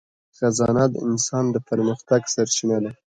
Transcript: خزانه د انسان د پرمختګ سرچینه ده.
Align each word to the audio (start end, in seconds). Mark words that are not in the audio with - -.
خزانه 0.37 0.83
د 0.93 0.95
انسان 1.07 1.43
د 1.51 1.55
پرمختګ 1.69 2.21
سرچینه 2.33 2.77
ده. 2.83 2.91